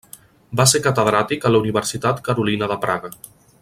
[0.61, 3.17] Va ser catedràtic a la Universitat Carolina de Praga.